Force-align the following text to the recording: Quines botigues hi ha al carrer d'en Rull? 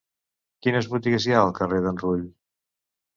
Quines 0.67 0.87
botigues 0.93 1.27
hi 1.29 1.35
ha 1.35 1.41
al 1.47 1.53
carrer 1.59 1.83
d'en 1.83 1.99
Rull? 2.05 2.25